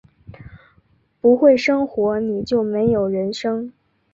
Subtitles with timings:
[1.21, 3.71] 不会生活，你就没有人生